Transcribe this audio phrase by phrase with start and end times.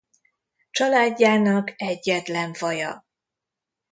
[0.71, 3.05] Családjának egyetlen faja.